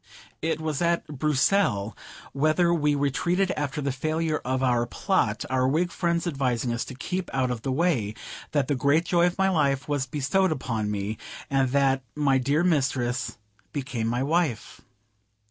It 0.41 0.59
was 0.59 0.81
at 0.81 1.05
Bruxelles, 1.05 1.93
whither 2.33 2.73
we 2.73 2.95
retreated 2.95 3.51
after 3.51 3.81
the 3.81 3.91
failure 3.91 4.39
of 4.43 4.63
our 4.63 4.87
plot 4.87 5.45
our 5.47 5.67
Whig 5.67 5.91
friends 5.91 6.25
advising 6.25 6.73
us 6.73 6.83
to 6.85 6.95
keep 6.95 7.29
out 7.35 7.51
of 7.51 7.61
the 7.61 7.71
way 7.71 8.15
that 8.51 8.67
the 8.67 8.73
great 8.73 9.05
joy 9.05 9.27
of 9.27 9.37
my 9.37 9.49
life 9.51 9.87
was 9.87 10.07
bestowed 10.07 10.51
upon 10.51 10.89
me, 10.89 11.19
and 11.51 11.69
that 11.69 12.01
my 12.15 12.39
dear 12.39 12.63
mistress 12.63 13.37
became 13.73 14.07
my 14.07 14.23
wife. 14.23 14.81